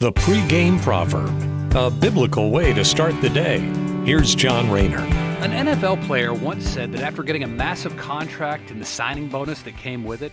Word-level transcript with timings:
The 0.00 0.12
pregame 0.12 0.80
proverb, 0.80 1.74
a 1.74 1.90
biblical 1.90 2.52
way 2.52 2.72
to 2.72 2.84
start 2.84 3.20
the 3.20 3.28
day. 3.28 3.58
Here's 4.04 4.32
John 4.32 4.70
Rayner. 4.70 5.00
An 5.42 5.66
NFL 5.66 6.06
player 6.06 6.32
once 6.32 6.68
said 6.68 6.92
that 6.92 7.02
after 7.02 7.24
getting 7.24 7.42
a 7.42 7.48
massive 7.48 7.96
contract 7.96 8.70
and 8.70 8.80
the 8.80 8.86
signing 8.86 9.28
bonus 9.28 9.62
that 9.62 9.76
came 9.76 10.04
with 10.04 10.22
it, 10.22 10.30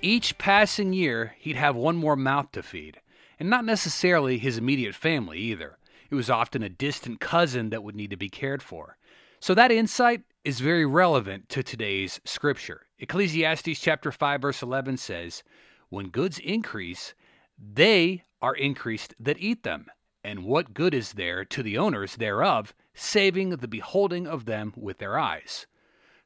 each 0.00 0.38
passing 0.38 0.92
year 0.92 1.34
he'd 1.40 1.56
have 1.56 1.74
one 1.74 1.96
more 1.96 2.14
mouth 2.14 2.52
to 2.52 2.62
feed, 2.62 3.00
and 3.40 3.50
not 3.50 3.64
necessarily 3.64 4.38
his 4.38 4.58
immediate 4.58 4.94
family 4.94 5.40
either. 5.40 5.76
It 6.08 6.14
was 6.14 6.30
often 6.30 6.62
a 6.62 6.68
distant 6.68 7.18
cousin 7.18 7.70
that 7.70 7.82
would 7.82 7.96
need 7.96 8.10
to 8.10 8.16
be 8.16 8.28
cared 8.28 8.62
for. 8.62 8.96
So 9.40 9.54
that 9.54 9.72
insight 9.72 10.22
is 10.44 10.60
very 10.60 10.86
relevant 10.86 11.48
to 11.48 11.64
today's 11.64 12.20
scripture. 12.24 12.86
Ecclesiastes 13.00 13.80
chapter 13.80 14.12
5 14.12 14.40
verse 14.40 14.62
11 14.62 14.98
says, 14.98 15.42
"When 15.88 16.10
goods 16.10 16.38
increase, 16.38 17.12
they 17.58 18.22
are 18.44 18.54
increased 18.54 19.14
that 19.18 19.40
eat 19.40 19.62
them. 19.62 19.86
And 20.22 20.44
what 20.44 20.74
good 20.74 20.92
is 20.92 21.14
there 21.14 21.46
to 21.46 21.62
the 21.62 21.78
owners 21.78 22.16
thereof, 22.16 22.74
saving 22.92 23.48
the 23.48 23.68
beholding 23.68 24.26
of 24.26 24.44
them 24.44 24.74
with 24.76 24.98
their 24.98 25.18
eyes? 25.18 25.66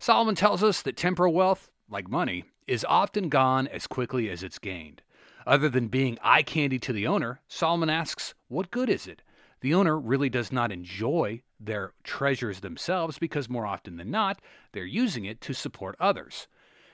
Solomon 0.00 0.34
tells 0.34 0.64
us 0.64 0.82
that 0.82 0.96
temporal 0.96 1.32
wealth, 1.32 1.70
like 1.88 2.10
money, 2.10 2.42
is 2.66 2.84
often 2.88 3.28
gone 3.28 3.68
as 3.68 3.86
quickly 3.86 4.28
as 4.30 4.42
it's 4.42 4.58
gained. 4.58 5.00
Other 5.46 5.68
than 5.68 5.86
being 5.86 6.18
eye 6.20 6.42
candy 6.42 6.80
to 6.80 6.92
the 6.92 7.06
owner, 7.06 7.40
Solomon 7.46 7.88
asks, 7.88 8.34
What 8.48 8.72
good 8.72 8.90
is 8.90 9.06
it? 9.06 9.22
The 9.60 9.74
owner 9.74 9.96
really 9.96 10.28
does 10.28 10.50
not 10.50 10.72
enjoy 10.72 11.42
their 11.60 11.92
treasures 12.02 12.60
themselves 12.60 13.20
because 13.20 13.48
more 13.48 13.64
often 13.64 13.96
than 13.96 14.10
not, 14.10 14.40
they're 14.72 14.84
using 14.84 15.24
it 15.24 15.40
to 15.42 15.52
support 15.52 15.94
others. 16.00 16.48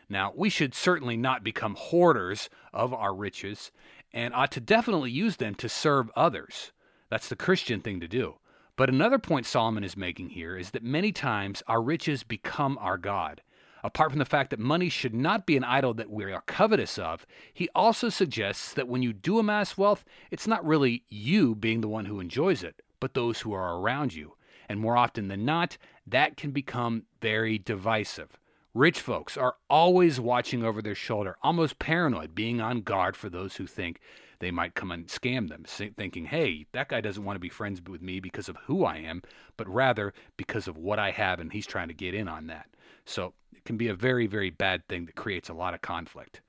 Now, 0.06 0.34
we 0.36 0.50
should 0.50 0.74
certainly 0.74 1.16
not 1.16 1.42
become 1.42 1.76
hoarders 1.78 2.50
of 2.74 2.92
our 2.92 3.14
riches 3.14 3.70
and 4.14 4.32
ought 4.32 4.52
to 4.52 4.60
definitely 4.60 5.10
use 5.10 5.36
them 5.36 5.56
to 5.56 5.68
serve 5.68 6.10
others. 6.16 6.70
That's 7.10 7.28
the 7.28 7.36
Christian 7.36 7.80
thing 7.80 8.00
to 8.00 8.08
do. 8.08 8.36
But 8.76 8.88
another 8.88 9.18
point 9.18 9.44
Solomon 9.44 9.84
is 9.84 9.96
making 9.96 10.30
here 10.30 10.56
is 10.56 10.70
that 10.70 10.84
many 10.84 11.12
times 11.12 11.62
our 11.66 11.82
riches 11.82 12.22
become 12.22 12.78
our 12.80 12.96
God. 12.96 13.42
Apart 13.82 14.10
from 14.10 14.20
the 14.20 14.24
fact 14.24 14.50
that 14.50 14.58
money 14.58 14.88
should 14.88 15.14
not 15.14 15.46
be 15.46 15.56
an 15.56 15.64
idol 15.64 15.92
that 15.94 16.08
we 16.08 16.24
are 16.32 16.42
covetous 16.46 16.96
of, 16.96 17.26
he 17.52 17.68
also 17.74 18.08
suggests 18.08 18.72
that 18.72 18.88
when 18.88 19.02
you 19.02 19.12
do 19.12 19.38
amass 19.38 19.76
wealth, 19.76 20.04
it's 20.30 20.46
not 20.46 20.64
really 20.64 21.04
you 21.08 21.54
being 21.54 21.82
the 21.82 21.88
one 21.88 22.06
who 22.06 22.20
enjoys 22.20 22.62
it, 22.62 22.80
but 23.00 23.14
those 23.14 23.40
who 23.40 23.52
are 23.52 23.78
around 23.78 24.14
you. 24.14 24.36
And 24.68 24.80
more 24.80 24.96
often 24.96 25.28
than 25.28 25.44
not, 25.44 25.76
that 26.06 26.36
can 26.36 26.52
become 26.52 27.02
very 27.20 27.58
divisive. 27.58 28.38
Rich 28.74 29.00
folks 29.00 29.36
are 29.36 29.54
always 29.70 30.18
watching 30.18 30.64
over 30.64 30.82
their 30.82 30.96
shoulder, 30.96 31.36
almost 31.42 31.78
paranoid, 31.78 32.34
being 32.34 32.60
on 32.60 32.80
guard 32.80 33.16
for 33.16 33.30
those 33.30 33.54
who 33.54 33.68
think 33.68 34.00
they 34.40 34.50
might 34.50 34.74
come 34.74 34.90
and 34.90 35.06
scam 35.06 35.48
them, 35.48 35.62
thinking, 35.64 36.24
hey, 36.24 36.66
that 36.72 36.88
guy 36.88 37.00
doesn't 37.00 37.24
want 37.24 37.36
to 37.36 37.40
be 37.40 37.48
friends 37.48 37.80
with 37.88 38.02
me 38.02 38.18
because 38.18 38.48
of 38.48 38.56
who 38.66 38.84
I 38.84 38.96
am, 38.96 39.22
but 39.56 39.68
rather 39.68 40.12
because 40.36 40.66
of 40.66 40.76
what 40.76 40.98
I 40.98 41.12
have, 41.12 41.38
and 41.38 41.52
he's 41.52 41.68
trying 41.68 41.86
to 41.86 41.94
get 41.94 42.14
in 42.14 42.26
on 42.26 42.48
that. 42.48 42.66
So 43.04 43.32
it 43.52 43.64
can 43.64 43.76
be 43.76 43.86
a 43.86 43.94
very, 43.94 44.26
very 44.26 44.50
bad 44.50 44.88
thing 44.88 45.06
that 45.06 45.14
creates 45.14 45.48
a 45.48 45.54
lot 45.54 45.74
of 45.74 45.80
conflict. 45.80 46.40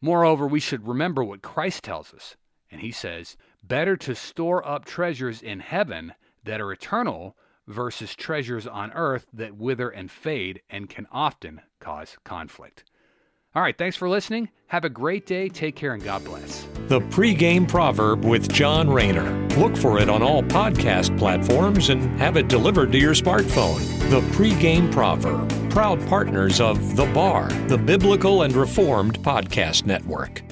Moreover, 0.00 0.48
we 0.48 0.58
should 0.58 0.88
remember 0.88 1.22
what 1.22 1.42
Christ 1.42 1.84
tells 1.84 2.12
us, 2.12 2.34
and 2.72 2.80
he 2.80 2.90
says, 2.90 3.36
better 3.62 3.96
to 3.98 4.16
store 4.16 4.66
up 4.66 4.84
treasures 4.84 5.40
in 5.40 5.60
heaven 5.60 6.14
that 6.42 6.60
are 6.60 6.72
eternal 6.72 7.36
versus 7.72 8.14
treasures 8.14 8.66
on 8.66 8.92
earth 8.92 9.26
that 9.32 9.56
wither 9.56 9.88
and 9.88 10.10
fade 10.10 10.62
and 10.70 10.88
can 10.88 11.06
often 11.10 11.62
cause 11.80 12.16
conflict. 12.24 12.84
All 13.54 13.62
right, 13.62 13.76
thanks 13.76 13.96
for 13.96 14.08
listening. 14.08 14.48
Have 14.68 14.86
a 14.86 14.88
great 14.88 15.26
day. 15.26 15.50
Take 15.50 15.76
care 15.76 15.92
and 15.92 16.02
God 16.02 16.24
bless. 16.24 16.66
The 16.88 17.00
pregame 17.00 17.68
proverb 17.68 18.24
with 18.24 18.50
John 18.50 18.88
Rayner. 18.88 19.46
Look 19.58 19.76
for 19.76 19.98
it 19.98 20.08
on 20.08 20.22
all 20.22 20.42
podcast 20.42 21.18
platforms 21.18 21.90
and 21.90 22.18
have 22.18 22.38
it 22.38 22.48
delivered 22.48 22.92
to 22.92 22.98
your 22.98 23.12
smartphone. 23.12 23.80
The 24.08 24.22
pregame 24.34 24.90
proverb. 24.90 25.50
Proud 25.70 26.06
partners 26.06 26.60
of 26.60 26.96
The 26.96 27.06
Bar, 27.06 27.48
the 27.68 27.78
Biblical 27.78 28.42
and 28.42 28.54
Reformed 28.54 29.18
Podcast 29.20 29.84
Network. 29.84 30.42